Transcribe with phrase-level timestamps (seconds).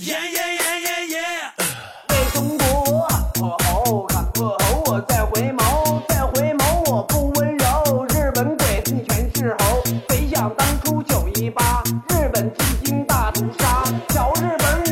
[0.00, 1.18] 耶耶耶耶耶！
[2.10, 3.02] 为中国，
[3.40, 8.06] 我好喊破喉，我再回眸，再回眸，我不温柔。
[8.14, 9.82] 日本鬼，你全是猴。
[10.08, 14.87] 谁想当初九一八，日本进京大屠杀，小日本。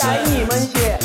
[0.00, 1.03] 带你们去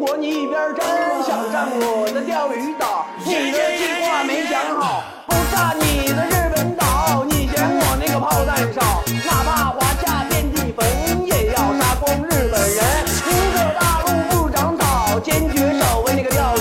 [0.00, 12.80] 果你一边儿粘想占我的钓鱼岛你的计划没想好不占你的日本岛你嫌我那个炮弹少哪怕华夏遍地坟也要杀光日本人
[13.28, 16.56] 宁可大陆不长草坚决守卫那个钓